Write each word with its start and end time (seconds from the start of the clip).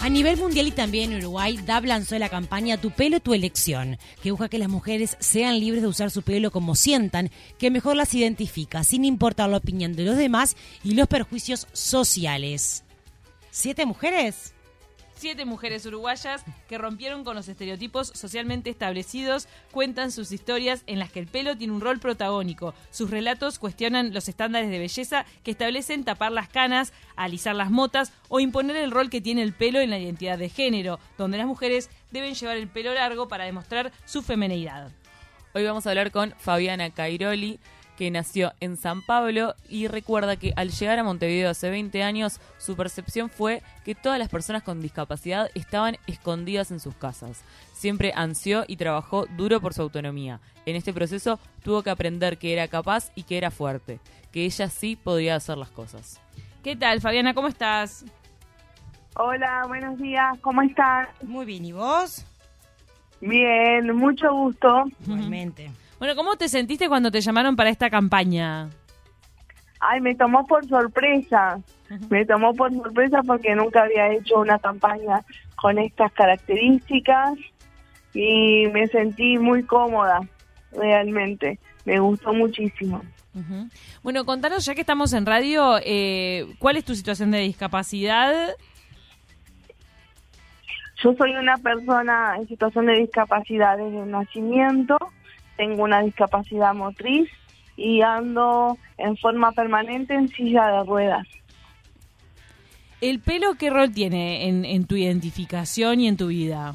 A 0.00 0.08
nivel 0.08 0.36
mundial 0.36 0.68
y 0.68 0.70
también 0.70 1.12
en 1.12 1.18
Uruguay, 1.18 1.58
DAB 1.66 1.86
lanzó 1.86 2.16
la 2.20 2.28
campaña 2.28 2.80
Tu 2.80 2.92
pelo, 2.92 3.18
tu 3.18 3.34
elección, 3.34 3.98
que 4.22 4.30
busca 4.30 4.48
que 4.48 4.58
las 4.58 4.68
mujeres 4.68 5.16
sean 5.18 5.58
libres 5.58 5.82
de 5.82 5.88
usar 5.88 6.12
su 6.12 6.22
pelo 6.22 6.52
como 6.52 6.76
sientan, 6.76 7.30
que 7.58 7.72
mejor 7.72 7.96
las 7.96 8.14
identifica, 8.14 8.84
sin 8.84 9.04
importar 9.04 9.50
la 9.50 9.56
opinión 9.56 9.94
de 9.94 10.04
los 10.04 10.16
demás 10.16 10.56
y 10.84 10.94
los 10.94 11.08
perjuicios 11.08 11.66
sociales. 11.72 12.84
¿Siete 13.50 13.86
mujeres? 13.86 14.54
Siete 15.18 15.44
mujeres 15.44 15.84
uruguayas 15.84 16.44
que 16.68 16.78
rompieron 16.78 17.24
con 17.24 17.34
los 17.34 17.48
estereotipos 17.48 18.12
socialmente 18.14 18.70
establecidos 18.70 19.48
cuentan 19.72 20.12
sus 20.12 20.30
historias 20.30 20.84
en 20.86 21.00
las 21.00 21.10
que 21.10 21.18
el 21.18 21.26
pelo 21.26 21.56
tiene 21.56 21.72
un 21.72 21.80
rol 21.80 21.98
protagónico. 21.98 22.72
Sus 22.92 23.10
relatos 23.10 23.58
cuestionan 23.58 24.14
los 24.14 24.28
estándares 24.28 24.70
de 24.70 24.78
belleza 24.78 25.26
que 25.42 25.50
establecen 25.50 26.04
tapar 26.04 26.30
las 26.30 26.48
canas, 26.48 26.92
alisar 27.16 27.56
las 27.56 27.72
motas 27.72 28.12
o 28.28 28.38
imponer 28.38 28.76
el 28.76 28.92
rol 28.92 29.10
que 29.10 29.20
tiene 29.20 29.42
el 29.42 29.54
pelo 29.54 29.80
en 29.80 29.90
la 29.90 29.98
identidad 29.98 30.38
de 30.38 30.50
género, 30.50 31.00
donde 31.16 31.38
las 31.38 31.48
mujeres 31.48 31.90
deben 32.12 32.36
llevar 32.36 32.56
el 32.56 32.68
pelo 32.68 32.94
largo 32.94 33.26
para 33.26 33.44
demostrar 33.44 33.90
su 34.04 34.22
femeneidad. 34.22 34.92
Hoy 35.52 35.64
vamos 35.64 35.84
a 35.84 35.90
hablar 35.90 36.12
con 36.12 36.32
Fabiana 36.38 36.90
Cairoli 36.90 37.58
que 37.98 38.12
nació 38.12 38.52
en 38.60 38.76
San 38.76 39.02
Pablo 39.02 39.56
y 39.68 39.88
recuerda 39.88 40.36
que 40.36 40.52
al 40.54 40.70
llegar 40.70 41.00
a 41.00 41.02
Montevideo 41.02 41.50
hace 41.50 41.68
20 41.68 42.04
años, 42.04 42.40
su 42.56 42.76
percepción 42.76 43.28
fue 43.28 43.60
que 43.84 43.96
todas 43.96 44.20
las 44.20 44.28
personas 44.28 44.62
con 44.62 44.80
discapacidad 44.80 45.50
estaban 45.56 45.96
escondidas 46.06 46.70
en 46.70 46.78
sus 46.78 46.94
casas. 46.94 47.42
Siempre 47.72 48.12
ansió 48.14 48.64
y 48.68 48.76
trabajó 48.76 49.26
duro 49.36 49.60
por 49.60 49.74
su 49.74 49.82
autonomía. 49.82 50.38
En 50.64 50.76
este 50.76 50.92
proceso 50.92 51.40
tuvo 51.64 51.82
que 51.82 51.90
aprender 51.90 52.38
que 52.38 52.52
era 52.52 52.68
capaz 52.68 53.10
y 53.16 53.24
que 53.24 53.36
era 53.36 53.50
fuerte, 53.50 53.98
que 54.30 54.44
ella 54.44 54.68
sí 54.68 54.94
podía 54.94 55.34
hacer 55.34 55.58
las 55.58 55.70
cosas. 55.70 56.20
¿Qué 56.62 56.76
tal, 56.76 57.00
Fabiana? 57.00 57.34
¿Cómo 57.34 57.48
estás? 57.48 58.04
Hola, 59.16 59.64
buenos 59.66 59.98
días, 59.98 60.38
¿cómo 60.40 60.62
estás? 60.62 61.08
Muy 61.24 61.44
bien, 61.44 61.64
¿y 61.64 61.72
vos? 61.72 62.24
Bien, 63.20 63.92
mucho 63.96 64.32
gusto. 64.32 64.84
Igualmente. 65.04 65.72
Bueno, 65.98 66.14
¿cómo 66.14 66.36
te 66.36 66.48
sentiste 66.48 66.88
cuando 66.88 67.10
te 67.10 67.20
llamaron 67.20 67.56
para 67.56 67.70
esta 67.70 67.90
campaña? 67.90 68.68
Ay, 69.80 70.00
me 70.00 70.14
tomó 70.14 70.46
por 70.46 70.66
sorpresa. 70.68 71.60
Me 72.10 72.24
tomó 72.24 72.54
por 72.54 72.72
sorpresa 72.72 73.22
porque 73.26 73.54
nunca 73.54 73.82
había 73.82 74.12
hecho 74.12 74.38
una 74.38 74.58
campaña 74.58 75.22
con 75.56 75.78
estas 75.78 76.12
características 76.12 77.34
y 78.14 78.66
me 78.72 78.86
sentí 78.88 79.38
muy 79.38 79.62
cómoda, 79.64 80.20
realmente. 80.72 81.58
Me 81.84 81.98
gustó 81.98 82.32
muchísimo. 82.32 83.02
Bueno, 84.02 84.24
contanos, 84.24 84.64
ya 84.64 84.74
que 84.74 84.80
estamos 84.80 85.12
en 85.12 85.24
radio, 85.24 85.78
eh, 85.84 86.54
¿cuál 86.58 86.76
es 86.76 86.84
tu 86.84 86.94
situación 86.94 87.30
de 87.30 87.38
discapacidad? 87.38 88.56
Yo 91.02 91.14
soy 91.14 91.36
una 91.36 91.56
persona 91.56 92.34
en 92.36 92.48
situación 92.48 92.86
de 92.86 92.94
discapacidad 92.94 93.78
desde 93.78 94.02
el 94.02 94.10
nacimiento 94.10 94.98
tengo 95.58 95.82
una 95.82 96.00
discapacidad 96.00 96.72
motriz 96.72 97.28
y 97.76 98.00
ando 98.00 98.78
en 98.96 99.16
forma 99.18 99.52
permanente 99.52 100.14
en 100.14 100.28
silla 100.28 100.68
de 100.68 100.84
ruedas. 100.84 101.26
¿El 103.00 103.20
pelo 103.20 103.54
qué 103.58 103.70
rol 103.70 103.92
tiene 103.92 104.48
en, 104.48 104.86
tu 104.86 104.96
identificación 104.96 106.00
y 106.00 106.08
en 106.08 106.16
tu 106.16 106.28
vida? 106.28 106.74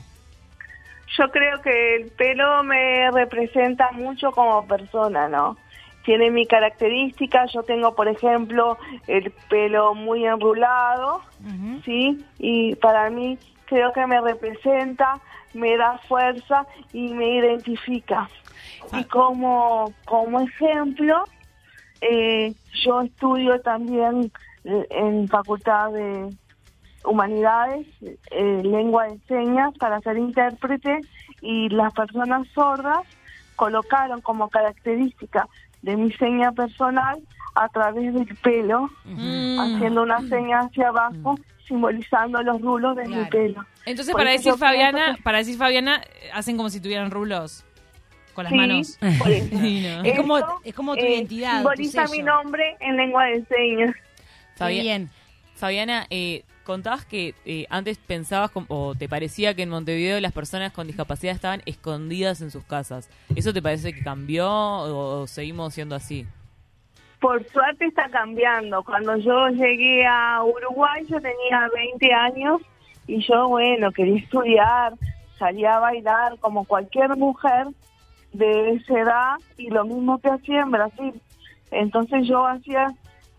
Yo 1.18 1.30
creo 1.32 1.62
que 1.62 1.96
el 1.96 2.12
pelo 2.12 2.64
me 2.64 3.12
representa 3.12 3.92
mucho 3.92 4.32
como 4.32 4.66
persona, 4.68 5.28
¿no? 5.28 5.58
Tiene 6.06 6.32
mi 6.32 6.46
característica, 6.46 7.46
yo 7.54 7.64
tengo, 7.64 7.96
por 7.96 8.08
ejemplo, 8.08 8.78
el 9.08 9.32
pelo 9.50 9.96
muy 9.96 10.26
enrulado, 10.26 11.22
¿sí? 11.84 12.18
Y 12.40 12.76
para 12.76 13.10
mí 13.10 13.38
creo 13.74 13.92
que 13.92 14.06
me 14.06 14.22
representa, 14.22 15.20
me 15.56 15.76
da 15.78 15.98
fuerza 16.08 16.68
y 16.92 17.12
me 17.16 17.38
identifica. 17.38 18.30
Y 18.92 19.04
como, 19.06 19.92
como 20.06 20.42
ejemplo, 20.42 21.24
eh, 22.02 22.54
yo 22.84 23.02
estudio 23.02 23.60
también 23.62 24.32
eh, 24.64 24.88
en 24.92 25.28
Facultad 25.28 25.92
de 25.92 26.30
Humanidades, 27.04 27.88
eh, 28.30 28.62
lengua 28.64 29.08
de 29.08 29.18
señas 29.28 29.74
para 29.80 30.00
ser 30.02 30.18
intérprete 30.18 31.00
y 31.42 31.70
las 31.70 31.92
personas 31.94 32.48
sordas 32.50 33.02
colocaron 33.56 34.22
como 34.22 34.50
característica 34.50 35.48
de 35.82 35.98
mi 35.98 36.12
seña 36.12 36.52
personal 36.52 37.20
a 37.56 37.68
través 37.70 38.14
del 38.14 38.36
pelo, 38.38 38.90
haciendo 39.60 40.04
una 40.04 40.20
seña 40.30 40.60
hacia 40.60 40.90
abajo, 40.90 41.38
simbolizando 41.74 42.44
los 42.44 42.62
rulos 42.62 42.96
de 42.96 43.08
mi 43.08 43.26
pelo. 43.26 43.66
Entonces, 43.86 44.14
para 44.14 44.32
decir 44.32 44.54
Fabiana, 44.54 45.18
para 45.24 45.40
decir 45.40 45.58
Fabiana, 45.58 46.04
hacen 46.34 46.56
como 46.56 46.70
si 46.70 46.80
tuvieran 46.80 47.10
rulos 47.10 47.66
con 48.34 48.44
las 48.44 48.54
manos. 48.54 48.98
es, 49.02 50.18
como, 50.18 50.38
es 50.64 50.74
como 50.76 50.96
tu 50.96 51.02
eh, 51.02 51.16
identidad. 51.16 51.56
Simboliza 51.56 52.08
mi 52.08 52.22
nombre 52.22 52.78
en 52.80 52.96
lengua 52.96 53.26
de 53.26 53.44
señas. 53.46 53.96
Bien. 54.68 55.10
Fabiana, 55.56 56.06
eh, 56.10 56.44
contabas 56.64 57.06
que 57.06 57.34
eh, 57.46 57.66
antes 57.70 57.98
pensabas 57.98 58.52
o 58.68 58.96
te 58.96 59.10
parecía 59.10 59.54
que 59.54 59.64
en 59.64 59.70
Montevideo 59.70 60.20
las 60.20 60.32
personas 60.32 60.74
con 60.74 60.88
discapacidad 60.88 61.34
estaban 61.34 61.62
escondidas 61.66 62.42
en 62.42 62.52
sus 62.52 62.64
casas. 62.64 63.10
¿Eso 63.36 63.54
te 63.54 63.62
parece 63.62 63.94
que 63.94 64.04
cambió 64.04 64.50
o, 64.50 65.28
seguimos 65.28 65.74
siendo 65.74 65.96
así? 65.96 66.28
Por 67.24 67.42
suerte 67.52 67.86
está 67.86 68.10
cambiando. 68.10 68.84
Cuando 68.84 69.16
yo 69.16 69.48
llegué 69.48 70.06
a 70.06 70.44
Uruguay 70.44 71.06
yo 71.08 71.22
tenía 71.22 71.70
20 71.74 72.14
años 72.14 72.62
y 73.08 73.26
yo, 73.26 73.48
bueno, 73.48 73.94
quería 73.94 74.18
estudiar, 74.18 74.94
salía 75.40 75.78
a 75.78 75.80
bailar 75.80 76.38
como 76.42 76.66
cualquier 76.66 77.16
mujer 77.16 77.68
de 78.34 78.72
esa 78.72 79.00
edad 79.00 79.36
y 79.58 79.70
lo 79.70 79.86
mismo 79.86 80.20
que 80.20 80.32
hacía 80.32 80.64
en 80.64 80.72
Brasil. 80.72 81.22
Entonces 81.72 82.28
yo 82.28 82.46
hacía, 82.46 82.88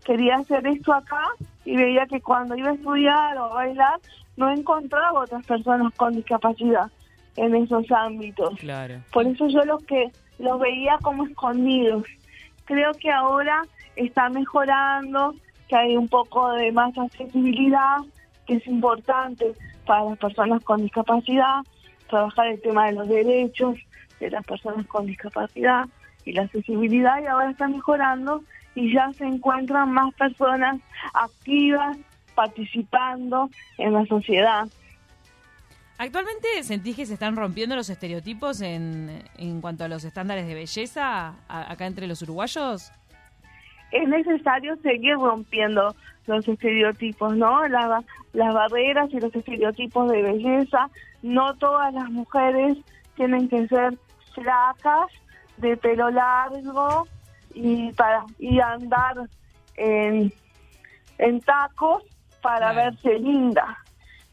quería 0.03 0.37
hacer 0.37 0.65
esto 0.65 0.91
acá 0.91 1.21
y 1.63 1.77
veía 1.77 2.07
que 2.07 2.21
cuando 2.21 2.55
iba 2.55 2.71
a 2.71 2.73
estudiar 2.73 3.37
o 3.37 3.43
a 3.43 3.53
bailar 3.53 3.99
no 4.35 4.49
encontraba 4.49 5.21
otras 5.21 5.45
personas 5.45 5.93
con 5.93 6.13
discapacidad 6.13 6.89
en 7.35 7.53
esos 7.53 7.85
ámbitos. 7.91 8.57
Claro. 8.57 8.95
Por 9.13 9.27
eso 9.27 9.47
yo 9.47 9.63
los 9.63 9.83
que 9.83 10.11
los 10.39 10.59
veía 10.59 10.97
como 11.03 11.27
escondidos. 11.27 12.03
Creo 12.65 12.91
que 12.93 13.11
ahora 13.11 13.61
está 13.95 14.29
mejorando, 14.29 15.35
que 15.67 15.75
hay 15.75 15.97
un 15.97 16.07
poco 16.07 16.51
de 16.53 16.71
más 16.71 16.97
accesibilidad, 16.97 17.97
que 18.45 18.55
es 18.55 18.67
importante 18.67 19.53
para 19.85 20.05
las 20.05 20.17
personas 20.17 20.63
con 20.63 20.81
discapacidad, 20.81 21.61
trabajar 22.09 22.47
el 22.47 22.61
tema 22.61 22.87
de 22.87 22.93
los 22.93 23.07
derechos, 23.07 23.77
de 24.19 24.29
las 24.29 24.45
personas 24.45 24.85
con 24.87 25.05
discapacidad 25.05 25.87
y 26.23 26.33
la 26.33 26.43
accesibilidad 26.43 27.21
y 27.21 27.25
ahora 27.25 27.51
está 27.51 27.67
mejorando 27.67 28.43
y 28.73 28.93
ya 28.93 29.11
se 29.13 29.25
encuentran 29.25 29.91
más 29.91 30.13
personas 30.15 30.77
activas 31.13 31.97
participando 32.33 33.49
en 33.77 33.93
la 33.93 34.05
sociedad. 34.05 34.67
¿Actualmente 35.97 36.47
sentís 36.63 36.97
que 36.97 37.05
se 37.05 37.13
están 37.13 37.37
rompiendo 37.37 37.75
los 37.75 37.89
estereotipos 37.89 38.59
en, 38.59 39.23
en 39.37 39.61
cuanto 39.61 39.85
a 39.85 39.87
los 39.87 40.03
estándares 40.03 40.45
de 40.45 40.53
belleza 40.53 41.35
acá 41.47 41.85
entre 41.85 42.05
los 42.05 42.21
uruguayos? 42.21 42.91
Es 43.95 44.09
necesario 44.09 44.75
seguir 44.83 45.15
rompiendo 45.15 45.95
los 46.27 46.45
estereotipos, 46.45 47.35
¿no? 47.37 47.65
las 47.67 48.53
barreras 48.53 49.09
y 49.13 49.21
los 49.21 49.33
estereotipos 49.33 50.11
de 50.11 50.21
belleza. 50.21 50.89
No 51.21 51.55
todas 51.55 51.93
las 51.93 52.09
mujeres 52.09 52.77
tienen 53.15 53.47
que 53.47 53.65
ser 53.67 53.97
flacas, 54.33 55.07
de 55.57 55.77
pelo 55.77 56.09
largo 56.11 57.07
y 57.53 57.93
para 57.93 58.25
y 58.37 58.59
andar 58.59 59.15
en, 59.77 60.33
en 61.17 61.39
tacos 61.39 62.03
para 62.41 62.73
verse 62.73 63.17
linda. 63.19 63.77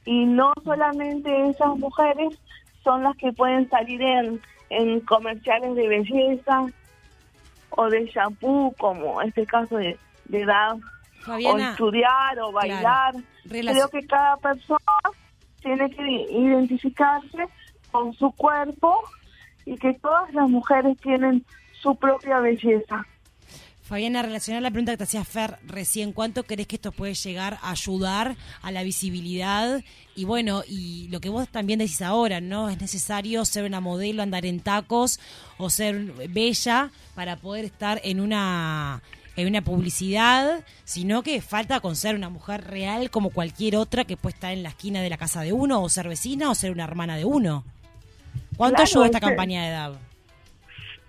Y 0.05 0.25
no 0.25 0.53
solamente 0.65 1.51
esas 1.51 1.79
mujeres 1.79 2.37
son 2.83 3.05
las 3.05 3.17
que 3.17 3.33
pueden 3.33 3.71
salir 3.71 4.03
en, 4.03 4.41
en 4.71 4.99
comerciales 5.03 5.77
de 5.77 5.87
belleza 5.87 6.67
o 7.77 7.89
de 7.89 8.07
shampoo, 8.07 8.75
como 8.79 9.21
este 9.23 9.47
caso 9.47 9.77
de, 9.77 9.99
de 10.27 10.45
dar 10.45 10.77
o 11.29 11.59
estudiar 11.59 12.39
o 12.41 12.53
bailar. 12.53 13.15
Creo 13.49 13.89
que 13.89 14.07
cada 14.07 14.37
persona 14.37 14.79
tiene 15.61 15.91
que 15.91 16.03
identificarse 16.31 17.49
con 17.91 18.13
su 18.15 18.31
cuerpo 18.33 19.03
y 19.65 19.77
que 19.77 19.95
todas 19.95 20.33
las 20.35 20.49
mujeres 20.49 20.97
tienen 20.99 21.45
su 21.81 21.95
propia 21.97 22.41
belleza. 22.41 23.07
Fabiana, 23.83 24.23
relacionada 24.23 24.59
a 24.59 24.63
la 24.63 24.71
pregunta 24.71 24.93
que 24.93 24.99
te 24.99 25.05
hacía 25.05 25.25
Fer 25.25 25.59
recién, 25.67 26.13
¿cuánto 26.13 26.45
crees 26.45 26.69
que 26.69 26.77
esto 26.77 26.93
puede 26.93 27.15
llegar 27.15 27.59
a 27.63 27.73
ayudar 27.73 28.37
a 28.63 28.71
la 28.71 28.85
visibilidad? 28.85 29.83
Y 30.15 30.25
bueno, 30.25 30.63
y 30.69 31.09
lo 31.09 31.21
que 31.21 31.29
vos 31.29 31.49
también 31.49 31.81
decís 31.81 32.01
ahora, 32.01 32.41
¿no? 32.41 32.69
Es 32.69 32.81
necesario 32.81 33.45
ser 33.45 33.65
una 33.65 33.81
modelo, 33.81 34.23
andar 34.23 34.47
en 34.47 34.61
tacos 34.61 35.19
o 35.59 35.69
ser 35.69 36.13
bella 36.29 36.91
para 37.17 37.37
poder 37.37 37.65
estar 37.65 38.01
en 38.05 38.21
una 38.21 39.03
hay 39.37 39.47
una 39.47 39.63
publicidad, 39.63 40.63
sino 40.85 41.23
que 41.23 41.41
falta 41.41 41.81
con 41.81 41.97
ser 41.97 42.15
una 42.15 42.29
mujer 42.29 42.65
real 42.65 43.11
como 43.11 43.31
cualquier 43.31 43.77
otra 43.77 44.05
que 44.05 44.19
puede 44.19 44.35
estar 44.35 44.53
en 44.53 44.63
la 44.63 44.69
esquina 44.69 45.01
de 45.01 45.09
la 45.09 45.17
casa 45.17 45.41
de 45.41 45.55
uno, 45.55 45.83
o 45.83 45.89
ser 45.89 46.07
vecina, 46.07 46.51
o 46.51 46.55
ser 46.55 46.71
una 46.71 46.85
hermana 46.85 47.17
de 47.17 47.25
uno. 47.25 47.65
¿Cuánto 48.59 48.77
Claro, 48.77 48.91
ayuda 48.91 49.07
esta 49.07 49.21
campaña 49.21 49.65
de 49.65 49.71
DAB? 49.71 50.13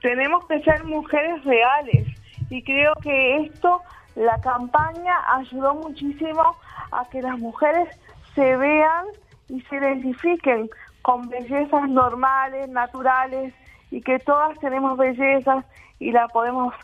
tenemos 0.04 0.46
que 0.48 0.60
ser 0.62 0.84
mujeres 0.84 1.44
reales 1.46 2.06
y 2.54 2.62
creo 2.62 2.94
que 3.02 3.38
esto, 3.38 3.82
la 4.16 4.40
campaña 4.42 5.16
ayudó 5.38 5.74
muchísimo 5.74 6.56
a 6.92 7.10
que 7.10 7.20
las 7.20 7.40
mujeres 7.40 7.90
se 8.36 8.56
vean 8.58 9.06
y 9.50 9.60
se 9.62 9.78
identifiquen 9.78 10.70
con 11.02 11.30
bellezas 11.30 11.90
normales, 11.90 12.70
naturales 12.70 13.56
y 13.90 14.02
que 14.02 14.20
todas 14.20 14.60
tenemos 14.60 15.00
bellezas 15.00 15.66
y 15.98 16.12
la 16.12 16.28
podemos 16.28 16.76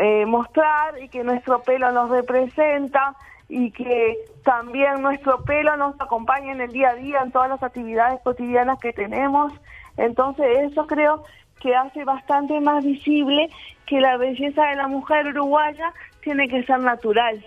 eh, 0.00 0.24
mostrar 0.26 1.02
y 1.02 1.08
que 1.08 1.24
nuestro 1.24 1.60
pelo 1.62 1.90
nos 1.90 2.08
representa 2.08 3.16
y 3.48 3.72
que 3.72 4.16
también 4.44 5.02
nuestro 5.02 5.42
pelo 5.42 5.76
nos 5.76 6.00
acompaña 6.00 6.52
en 6.52 6.60
el 6.60 6.70
día 6.70 6.90
a 6.90 6.94
día 6.94 7.20
en 7.20 7.32
todas 7.32 7.48
las 7.48 7.62
actividades 7.64 8.20
cotidianas 8.22 8.78
que 8.78 8.92
tenemos. 8.92 9.52
Entonces 9.96 10.70
eso 10.70 10.86
creo 10.86 11.24
que 11.60 11.74
hace 11.74 12.04
bastante 12.04 12.60
más 12.60 12.84
visible 12.84 13.48
que 13.86 14.00
la 14.00 14.16
belleza 14.16 14.62
de 14.66 14.76
la 14.76 14.88
mujer 14.88 15.26
uruguaya 15.26 15.92
tiene 16.22 16.48
que 16.48 16.62
ser 16.64 16.80
natural. 16.80 17.44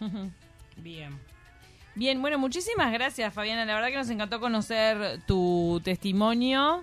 Bien. 0.76 1.18
Bien, 1.94 2.20
bueno, 2.22 2.38
muchísimas 2.38 2.90
gracias, 2.92 3.34
Fabiana. 3.34 3.64
La 3.64 3.74
verdad 3.74 3.88
que 3.88 3.96
nos 3.96 4.10
encantó 4.10 4.40
conocer 4.40 5.20
tu 5.26 5.80
testimonio 5.84 6.82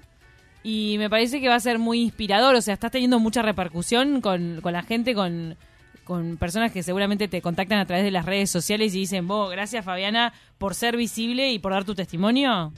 y 0.64 0.98
me 1.00 1.10
parece 1.10 1.42
que 1.42 1.50
va 1.50 1.56
a 1.56 1.60
ser 1.60 1.80
muy 1.80 2.02
inspirador. 2.02 2.56
O 2.56 2.62
sea, 2.62 2.76
estás 2.76 2.92
teniendo 2.92 3.20
mucha 3.20 3.42
repercusión 3.42 4.22
con, 4.22 4.62
con 4.62 4.74
la 4.74 4.84
gente, 4.84 5.16
con, 5.16 5.58
con 6.04 6.38
personas 6.38 6.72
que 6.72 6.84
seguramente 6.84 7.28
te 7.28 7.42
contactan 7.42 7.80
a 7.80 7.86
través 7.86 8.06
de 8.06 8.12
las 8.12 8.26
redes 8.26 8.52
sociales 8.52 8.94
y 8.94 9.00
dicen, 9.00 9.28
vos, 9.28 9.50
gracias, 9.52 9.84
Fabiana, 9.84 10.34
por 10.60 10.76
ser 10.76 10.96
visible 10.96 11.52
y 11.52 11.60
por 11.60 11.72
dar 11.72 11.86
tu 11.86 11.96
testimonio. 11.96 12.72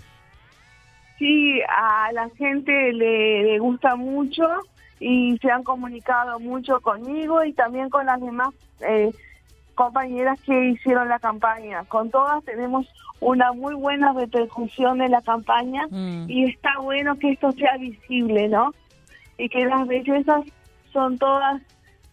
Sí, 1.21 1.61
a 1.69 2.11
la 2.13 2.31
gente 2.31 2.93
le, 2.93 3.43
le 3.43 3.59
gusta 3.59 3.95
mucho 3.95 4.43
y 4.99 5.37
se 5.37 5.51
han 5.51 5.61
comunicado 5.63 6.39
mucho 6.39 6.79
conmigo 6.81 7.43
y 7.43 7.53
también 7.53 7.91
con 7.91 8.07
las 8.07 8.19
demás 8.19 8.49
eh, 8.79 9.11
compañeras 9.75 10.41
que 10.41 10.69
hicieron 10.69 11.09
la 11.09 11.19
campaña. 11.19 11.83
Con 11.83 12.09
todas 12.09 12.43
tenemos 12.43 12.87
una 13.19 13.51
muy 13.53 13.75
buena 13.75 14.13
repercusión 14.13 14.97
de 14.97 15.09
la 15.09 15.21
campaña 15.21 15.85
Mm. 15.91 16.25
y 16.27 16.45
está 16.45 16.79
bueno 16.79 17.15
que 17.19 17.33
esto 17.33 17.51
sea 17.51 17.77
visible, 17.77 18.49
¿no? 18.49 18.73
Y 19.37 19.47
que 19.47 19.63
las 19.65 19.87
bellezas 19.87 20.43
son 20.91 21.19
todas 21.19 21.61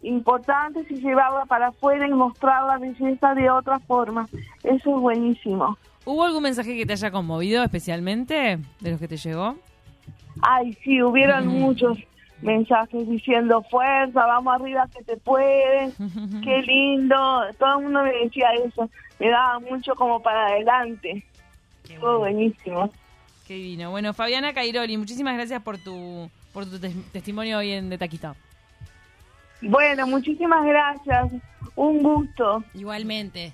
importantes 0.03 0.85
y 0.91 0.97
llevarla 0.97 1.47
para 1.47 1.69
afuera 1.69 2.07
y 2.07 2.13
mostrar 2.13 2.65
la 2.65 2.77
belleza 2.77 3.35
de 3.35 3.49
otra 3.49 3.79
forma. 3.79 4.29
Eso 4.63 4.97
es 4.97 5.01
buenísimo. 5.01 5.79
¿Hubo 6.11 6.25
algún 6.25 6.43
mensaje 6.43 6.75
que 6.75 6.87
te 6.87 6.95
haya 6.95 7.11
conmovido 7.11 7.63
especialmente 7.63 8.59
de 8.81 8.91
los 8.91 8.99
que 8.99 9.09
te 9.09 9.19
llegó? 9.19 9.57
Ay, 10.41 10.73
sí, 10.83 11.03
hubieron 11.03 11.47
muchos 11.49 11.99
mensajes 12.41 13.07
diciendo 13.09 13.63
fuerza, 13.71 14.25
vamos 14.25 14.55
arriba 14.55 14.89
que 14.97 15.05
te 15.05 15.17
puedes, 15.19 15.95
qué 16.43 16.63
lindo. 16.63 17.17
Todo 17.59 17.79
el 17.79 17.85
mundo 17.85 18.05
me 18.05 18.13
decía 18.25 18.49
eso, 18.65 18.89
me 19.19 19.29
daba 19.29 19.59
mucho 19.61 19.95
como 19.97 20.23
para 20.23 20.47
adelante. 20.47 21.25
Todo 22.01 22.21
buenísimo. 22.21 22.91
Qué 23.47 23.55
divino. 23.55 23.91
Bueno, 23.91 24.15
Fabiana 24.15 24.55
Cairoli, 24.55 24.97
muchísimas 24.97 25.35
gracias 25.35 25.61
por 25.63 25.77
tu, 25.77 26.31
por 26.55 26.65
tu 26.65 26.79
tes- 26.79 27.13
testimonio 27.13 27.59
hoy 27.59 27.73
en 27.73 27.91
De 27.91 27.99
Taquita. 27.99 28.35
Bueno, 29.61 30.07
muchísimas 30.07 30.65
gracias. 30.65 31.33
Un 31.77 32.03
gusto. 32.03 32.63
Igualmente. 32.75 33.53